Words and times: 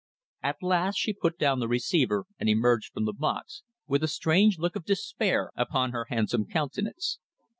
At 0.41 0.63
last 0.63 0.95
she 0.97 1.13
put 1.13 1.37
down 1.37 1.59
the 1.59 1.67
receiver 1.67 2.25
and 2.39 2.49
emerged 2.49 2.91
from 2.91 3.05
the 3.05 3.13
box, 3.13 3.61
with 3.85 4.01
a 4.01 4.07
strange 4.07 4.57
look 4.57 4.75
of 4.75 4.83
despair 4.83 5.51
upon 5.55 5.91
her 5.91 6.07
handsome 6.09 6.47
countenance. 6.47 7.19